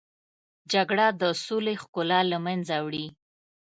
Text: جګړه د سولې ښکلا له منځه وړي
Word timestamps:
جګړه 0.71 1.07
د 1.21 1.23
سولې 1.45 1.75
ښکلا 1.81 2.19
له 2.31 2.37
منځه 2.45 2.75
وړي 2.85 3.05